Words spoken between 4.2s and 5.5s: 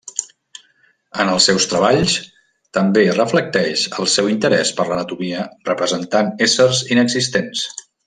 interès per l'anatomia